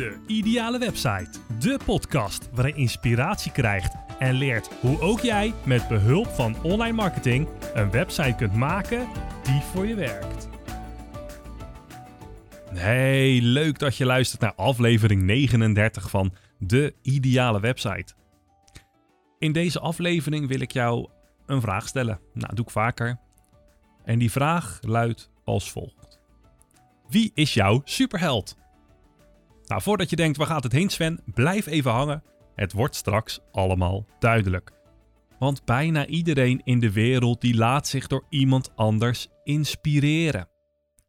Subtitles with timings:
[0.00, 1.30] De Ideale Website.
[1.58, 6.92] De podcast waarin je inspiratie krijgt en leert hoe ook jij met behulp van online
[6.92, 9.08] marketing een website kunt maken
[9.42, 10.48] die voor je werkt.
[12.72, 18.14] Hey, leuk dat je luistert naar aflevering 39 van De Ideale Website.
[19.38, 21.08] In deze aflevering wil ik jou
[21.46, 22.20] een vraag stellen.
[22.32, 23.18] Nou, dat doe ik vaker.
[24.04, 26.20] En die vraag luidt als volgt.
[27.08, 28.58] Wie is jouw superheld?
[29.70, 32.22] Nou, voordat je denkt waar gaat het heen Sven, blijf even hangen.
[32.54, 34.72] Het wordt straks allemaal duidelijk.
[35.38, 40.48] Want bijna iedereen in de wereld die laat zich door iemand anders inspireren.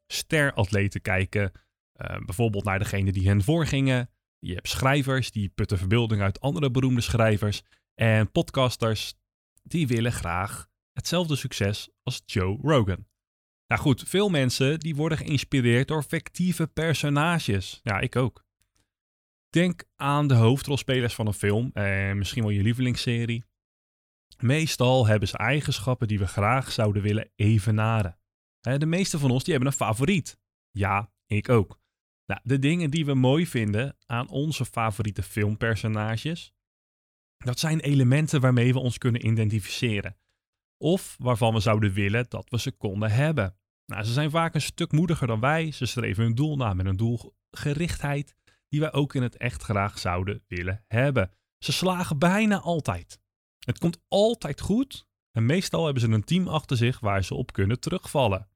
[0.08, 4.10] Steratleten kijken uh, bijvoorbeeld naar degene die hen voorgingen.
[4.40, 7.62] Je hebt schrijvers die putten verbeelding uit andere beroemde schrijvers.
[7.96, 9.14] En podcasters
[9.64, 13.06] die willen graag hetzelfde succes als Joe Rogan.
[13.68, 17.80] Nou goed, veel mensen die worden geïnspireerd door fictieve personages.
[17.84, 18.50] Ja, ik ook.
[19.52, 23.44] Denk aan de hoofdrolspelers van een film en misschien wel je lievelingsserie.
[24.38, 28.20] Meestal hebben ze eigenschappen die we graag zouden willen evenaren.
[28.59, 30.40] De meeste van ons die hebben een favoriet.
[30.70, 31.80] Ja, ik ook.
[32.25, 36.53] Nou, de dingen die we mooi vinden aan onze favoriete filmpersonages,
[37.38, 40.18] dat zijn elementen waarmee we ons kunnen identificeren.
[40.78, 43.58] Of waarvan we zouden willen dat we ze konden hebben.
[43.86, 45.72] Nou, ze zijn vaak een stuk moediger dan wij.
[45.72, 48.36] Ze streven hun doel na met een doelgerichtheid
[48.72, 51.31] die wij ook in het echt graag zouden willen hebben.
[51.58, 53.19] Ze slagen bijna altijd.
[53.59, 57.53] Het komt altijd goed en meestal hebben ze een team achter zich waar ze op
[57.53, 58.50] kunnen terugvallen.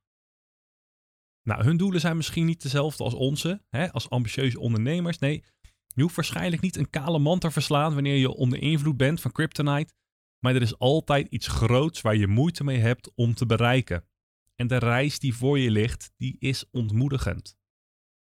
[1.42, 5.20] Nou, hun doelen zijn misschien niet dezelfde als onze, hè, als ambitieuze ondernemers.
[5.20, 5.44] Nee,
[5.88, 9.32] je hoeft waarschijnlijk niet een kale man te verslaan wanneer je onder invloed bent van
[9.32, 9.94] kryptonite.
[10.40, 14.08] Maar er is altijd iets groots waar je moeite mee hebt om te bereiken.
[14.56, 17.58] En de reis die voor je ligt, die is ontmoedigend.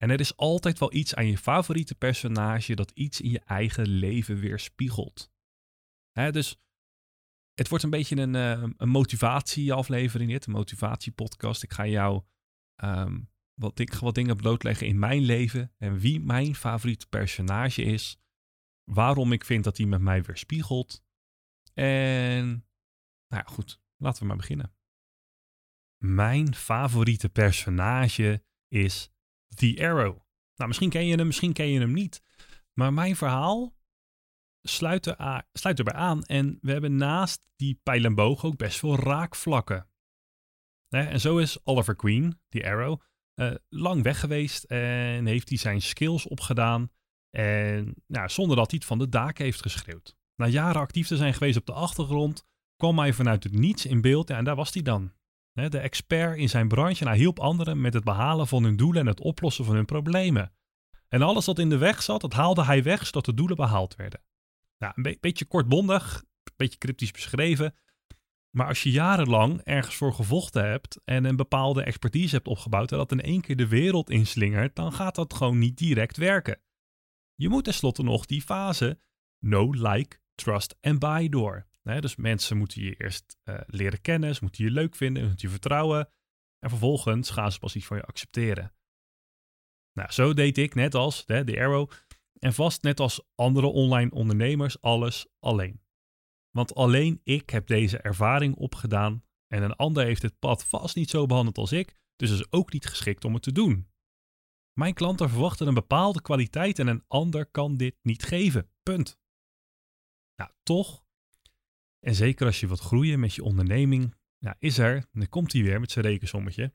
[0.06, 3.88] En er is altijd wel iets aan je favoriete personage dat iets in je eigen
[3.88, 5.32] leven weerspiegelt.
[6.12, 6.62] Hè, dus
[7.54, 11.64] het wordt een beetje een, uh, een motivatieaflevering dit, een motivatiepodcast.
[11.64, 12.24] Ik ga jou
[12.84, 18.20] um, wat, ik, wat dingen blootleggen in mijn leven en wie mijn favoriete personage is.
[18.84, 21.04] Waarom ik vind dat hij met mij weerspiegelt.
[21.74, 22.46] En
[23.28, 24.76] nou ja, goed, laten we maar beginnen.
[26.04, 29.14] Mijn favoriete personage is
[29.56, 30.20] The Arrow.
[30.56, 32.22] Nou, misschien ken je hem, misschien ken je hem niet.
[32.74, 33.76] Maar mijn verhaal
[34.62, 36.24] sluit, er, sluit erbij aan.
[36.24, 39.90] En we hebben naast die pijl en boog ook best veel raakvlakken.
[40.90, 43.02] En zo is Oliver Queen, The Arrow,
[43.36, 46.92] uh, lang weg geweest en heeft hij zijn skills opgedaan.
[47.30, 50.16] En nou, zonder dat hij het van de daken heeft geschreeuwd.
[50.36, 52.46] Na jaren actief te zijn geweest op de achtergrond,
[52.76, 55.14] kwam hij vanuit het niets in beeld en daar was hij dan.
[55.56, 59.02] De expert in zijn branche en hij hielp anderen met het behalen van hun doelen
[59.02, 60.54] en het oplossen van hun problemen.
[61.08, 63.96] En alles wat in de weg zat, dat haalde hij weg zodat de doelen behaald
[63.96, 64.22] werden.
[64.78, 67.76] Nou, een beetje kortbondig, een beetje cryptisch beschreven.
[68.50, 72.98] Maar als je jarenlang ergens voor gevochten hebt en een bepaalde expertise hebt opgebouwd en
[72.98, 76.60] dat in één keer de wereld inslingert, dan gaat dat gewoon niet direct werken.
[77.36, 79.00] Je moet tenslotte nog die fase
[79.40, 84.44] know, like, trust en buy door dus mensen moeten je eerst uh, leren kennen, ze
[84.44, 86.10] moeten je leuk vinden, moeten je vertrouwen.
[86.60, 88.74] En vervolgens gaan ze pas iets van je accepteren.
[89.94, 91.92] Nou, zo deed ik net als de, de Arrow
[92.40, 95.84] en vast net als andere online ondernemers alles alleen.
[96.50, 101.10] Want alleen ik heb deze ervaring opgedaan en een ander heeft het pad vast niet
[101.10, 103.90] zo behandeld als ik, dus is ook niet geschikt om het te doen.
[104.74, 108.72] Mijn klanten verwachten een bepaalde kwaliteit en een ander kan dit niet geven.
[108.84, 109.20] Punt.
[110.36, 111.05] Nou, toch
[112.06, 115.64] en zeker als je wilt groeien met je onderneming, nou is er, dan komt hij
[115.64, 116.74] weer met zijn rekensommetje,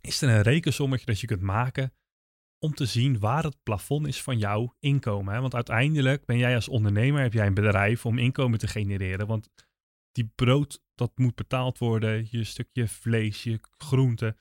[0.00, 1.94] is er een rekensommetje dat je kunt maken
[2.58, 5.34] om te zien waar het plafond is van jouw inkomen.
[5.34, 5.40] Hè?
[5.40, 9.26] Want uiteindelijk ben jij als ondernemer, heb jij een bedrijf om inkomen te genereren.
[9.26, 9.48] Want
[10.12, 14.36] die brood, dat moet betaald worden, je stukje vlees, je groente,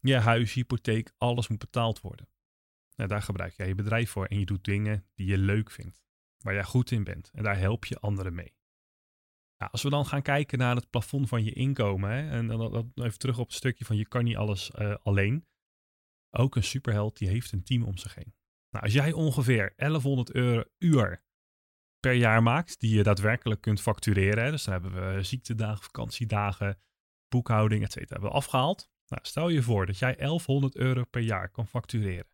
[0.00, 2.28] je huis, hypotheek, alles moet betaald worden.
[2.96, 6.02] Nou, daar gebruik jij je bedrijf voor en je doet dingen die je leuk vindt,
[6.38, 7.30] waar jij goed in bent.
[7.32, 8.60] En daar help je anderen mee.
[9.62, 12.92] Nou, als we dan gaan kijken naar het plafond van je inkomen, hè, en dan,
[12.94, 15.46] even terug op het stukje van je kan niet alles uh, alleen.
[16.30, 18.34] Ook een superheld die heeft een team om zich heen.
[18.70, 21.24] Nou, als jij ongeveer 1100 euro uur
[22.00, 26.78] per jaar maakt, die je daadwerkelijk kunt factureren, hè, dus dan hebben we ziektedagen, vakantiedagen,
[27.28, 28.90] boekhouding, et cetera, hebben we afgehaald.
[29.06, 32.31] Nou, stel je voor dat jij 1100 euro per jaar kan factureren.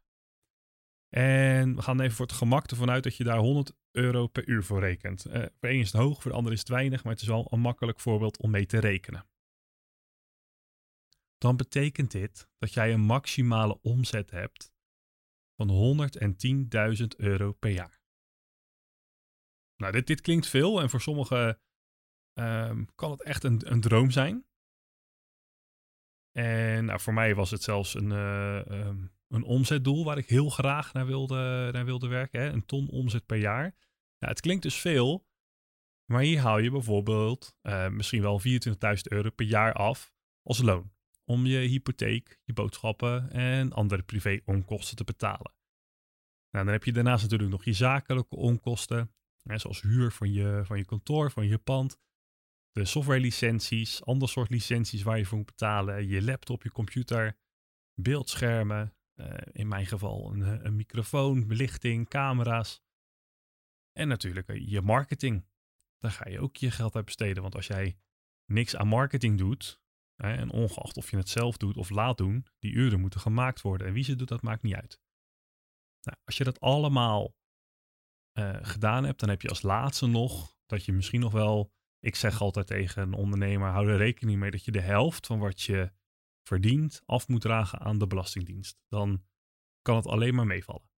[1.08, 4.49] En we gaan even voor het gemak ervan uit dat je daar 100 euro per
[4.49, 5.26] uur voor rekent.
[5.26, 7.28] Uh, voor een is het hoog, voor de ander is het weinig, maar het is
[7.28, 9.26] wel een makkelijk voorbeeld om mee te rekenen.
[11.38, 14.72] Dan betekent dit dat jij een maximale omzet hebt
[15.56, 15.99] van
[16.99, 18.00] 110.000 euro per jaar.
[19.76, 21.60] Nou, dit, dit klinkt veel en voor sommigen
[22.32, 24.46] ehm, kan het echt een, een droom zijn.
[26.32, 30.50] En nou, voor mij was het zelfs een, eh, ehm, een omzetdoel waar ik heel
[30.50, 32.40] graag naar wilde, naar wilde werken.
[32.40, 32.48] Hè?
[32.48, 33.75] Een ton omzet per jaar.
[34.19, 35.26] Nou, het klinkt dus veel,
[36.04, 40.92] maar hier haal je bijvoorbeeld uh, misschien wel 24.000 euro per jaar af als loon.
[41.25, 45.52] Om je hypotheek, je boodschappen en andere privé-onkosten te betalen.
[46.50, 50.60] Nou, dan heb je daarnaast natuurlijk nog je zakelijke onkosten, hè, zoals huur van je,
[50.64, 51.98] van je kantoor, van je pand,
[52.72, 57.38] de softwarelicenties, ander soort licenties waar je voor moet betalen, je laptop, je computer,
[57.94, 58.97] beeldschermen,
[59.53, 62.82] in mijn geval een, een, microfoon, belichting, camera's.
[63.93, 65.47] En natuurlijk eh, je marketing.
[65.99, 67.43] Daar ga je ook je geld uit besteden.
[67.43, 67.99] Want als jij
[68.44, 69.81] niks aan marketing doet,
[70.15, 73.61] hè, en ongeacht of je het zelf doet of laat doen, die uren moeten gemaakt
[73.61, 73.87] worden.
[73.87, 75.00] En wie ze doet, dat maakt niet uit.
[76.03, 77.37] Nou, als je dat allemaal
[78.62, 82.41] gedaan hebt, dan heb je als laatste nog dat je misschien nog wel ik zeg
[82.41, 85.93] altijd tegen een ondernemer: hou er rekening mee dat je de helft van wat je
[86.48, 88.80] verdient af moet dragen aan de Belastingdienst.
[88.88, 89.24] Dan
[89.82, 90.90] kan het alleen maar meevallen.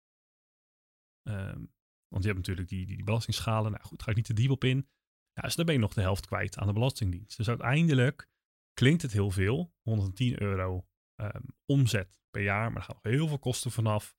[1.28, 1.72] Um,
[2.08, 3.72] want je hebt natuurlijk die, die, die, belastingschalen.
[3.72, 4.88] Nou goed, ga ik niet te diep op in.
[5.32, 7.36] Ja, dus dan ben je nog de helft kwijt aan de Belastingdienst.
[7.36, 8.28] Dus uiteindelijk
[8.72, 9.74] klinkt het heel veel.
[9.82, 10.86] 110 euro
[11.16, 14.16] um, omzet per jaar, maar er gaan nog heel veel kosten vanaf.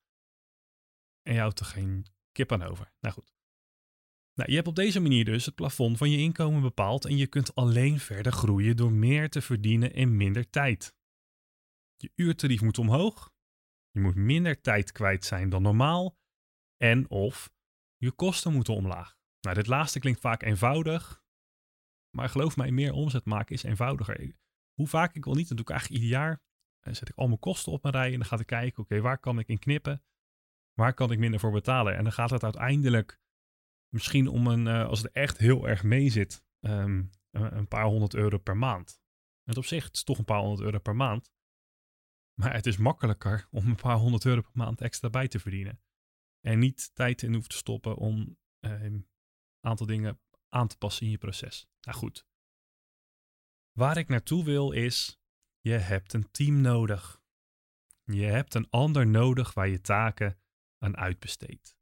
[1.22, 2.94] En je houdt er geen kip aan over.
[3.00, 3.34] Nou goed.
[4.34, 7.28] Nou, je hebt op deze manier dus het plafond van je inkomen bepaald en je
[7.28, 10.96] kunt alleen verder groeien door meer te verdienen in minder tijd.
[12.02, 13.34] Je uurtarief moet omhoog,
[13.92, 16.18] je moet minder tijd kwijt zijn dan normaal
[16.78, 17.54] en of
[17.98, 19.18] je kosten moeten omlaag.
[19.42, 21.24] Nou, dit laatste klinkt vaak eenvoudig,
[22.16, 24.36] maar geloof mij, meer omzet maken is eenvoudiger.
[24.74, 26.42] Hoe vaak ik wil niet, dat doe ik eigenlijk ieder jaar.
[26.80, 29.02] Dan zet ik al mijn kosten op mijn rij en dan ga ik kijken, oké,
[29.02, 30.04] waar kan ik in knippen?
[30.74, 31.96] Waar kan ik minder voor betalen?
[31.96, 33.20] En dan gaat het uiteindelijk
[33.94, 38.14] misschien om een, uh, als het echt heel erg mee zit, um, een paar honderd
[38.14, 39.02] euro per maand.
[39.44, 41.32] Het op zich is toch een paar honderd euro per maand.
[42.42, 45.82] Maar het is makkelijker om een paar honderd euro per maand extra bij te verdienen.
[46.40, 49.10] En niet tijd in hoeft te stoppen om een um,
[49.60, 51.68] aantal dingen aan te passen in je proces.
[51.82, 52.28] Nou goed.
[53.72, 55.22] Waar ik naartoe wil is,
[55.60, 57.22] je hebt een team nodig.
[58.04, 60.40] Je hebt een ander nodig waar je taken
[60.78, 61.78] aan uitbesteedt.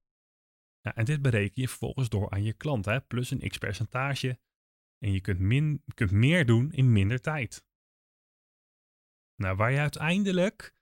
[0.81, 4.39] Nou, en dit bereken je vervolgens door aan je klant, hè, plus een x-percentage.
[4.97, 7.67] En je kunt, min, kunt meer doen in minder tijd.
[9.39, 10.75] Nou, waar je uiteindelijk,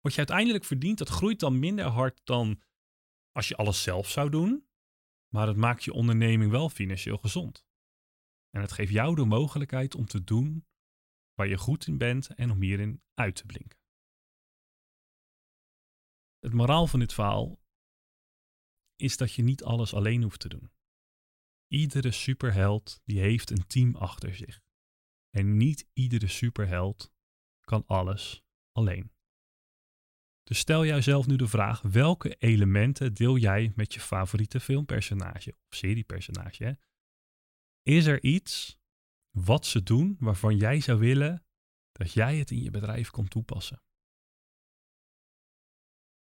[0.00, 2.62] wat je uiteindelijk verdient, dat groeit dan minder hard dan
[3.32, 4.68] als je alles zelf zou doen.
[5.34, 7.66] Maar het maakt je onderneming wel financieel gezond.
[8.50, 10.66] En het geeft jou de mogelijkheid om te doen
[11.34, 13.78] waar je goed in bent en om hierin uit te blinken.
[16.38, 17.60] Het moraal van dit verhaal
[18.96, 20.72] is dat je niet alles alleen hoeft te doen.
[21.66, 24.62] Iedere superheld die heeft een team achter zich.
[25.30, 27.16] En niet iedere superheld
[27.68, 28.42] kan alles
[28.72, 29.12] alleen.
[30.42, 35.74] Dus stel jouzelf nu de vraag: welke elementen deel jij met je favoriete filmpersonage of
[35.76, 36.78] seriepersonage?
[37.82, 38.78] Is er iets
[39.30, 41.44] wat ze doen waarvan jij zou willen
[41.92, 43.82] dat jij het in je bedrijf kon toepassen?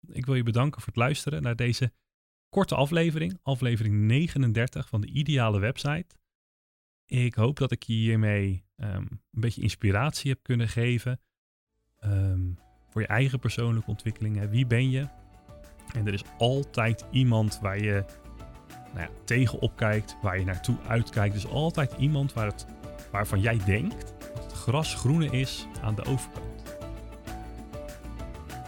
[0.08, 1.94] Ik wil je bedanken voor het luisteren naar deze
[2.50, 6.16] korte aflevering, aflevering 39 van de ideale website.
[7.06, 11.20] Ik hoop dat ik je hiermee um, een beetje inspiratie heb kunnen geven
[12.06, 12.58] um,
[12.90, 14.50] voor je eigen persoonlijke ontwikkeling.
[14.50, 15.08] Wie ben je?
[15.94, 18.04] En er is altijd iemand waar je
[18.94, 21.36] nou ja, tegenop kijkt, waar je naartoe uitkijkt.
[21.36, 22.66] Er is altijd iemand waar het,
[23.12, 26.50] waarvan jij denkt dat het gras groener is aan de overkant.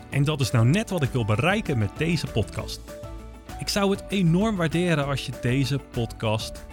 [0.09, 2.81] En dat is nou net wat ik wil bereiken met deze podcast.
[3.59, 6.65] Ik zou het enorm waarderen als je deze podcast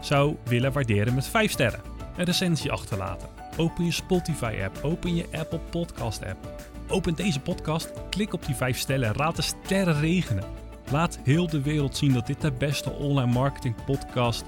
[0.00, 1.80] zou willen waarderen met 5 sterren.
[2.16, 3.41] Een recensie achterlaten.
[3.56, 6.64] Open je Spotify-app, open je Apple Podcast-app.
[6.88, 10.44] Open deze podcast, klik op die 5 sterren en raad de sterren regenen.
[10.90, 14.44] Laat heel de wereld zien dat dit de beste online marketing podcast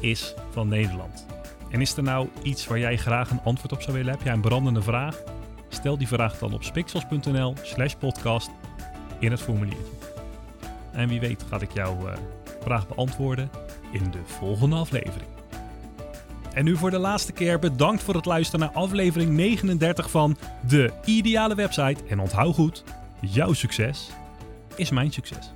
[0.00, 1.26] is van Nederland.
[1.70, 4.12] En is er nou iets waar jij graag een antwoord op zou willen?
[4.12, 5.22] Heb jij een brandende vraag?
[5.68, 8.50] Stel die vraag dan op spixels.nl slash podcast
[9.18, 9.92] in het formuliertje.
[10.92, 12.12] En wie weet ga ik jouw uh,
[12.60, 13.50] vraag beantwoorden
[13.92, 15.37] in de volgende aflevering.
[16.58, 20.36] En nu voor de laatste keer bedankt voor het luisteren naar aflevering 39 van
[20.68, 22.04] De Ideale Website.
[22.08, 22.84] En onthoud goed,
[23.20, 24.10] jouw succes
[24.76, 25.52] is mijn succes.